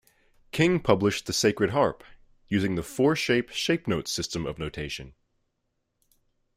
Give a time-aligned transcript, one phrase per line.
[0.51, 2.03] King published "The Sacred Harp",
[2.47, 5.13] using the four-shape shape note system of notation.